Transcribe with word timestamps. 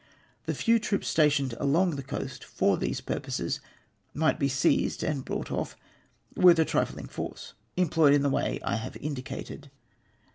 "The 0.47 0.55
few 0.55 0.79
troops 0.79 1.07
stationed 1.07 1.53
along 1.59 1.91
the 1.91 2.01
coast 2.01 2.43
for 2.43 2.75
these 2.75 3.01
pur 3.01 3.19
poses 3.19 3.59
might 4.15 4.39
be 4.39 4.49
seized 4.49 5.03
and 5.03 5.23
brought 5.23 5.51
off 5.51 5.77
with 6.35 6.57
a 6.57 6.65
trifling 6.65 7.05
force 7.07 7.53
employed 7.77 8.15
in 8.15 8.23
the 8.23 8.29
way 8.31 8.59
I 8.63 8.77
have 8.77 8.97
indicated. 8.97 9.69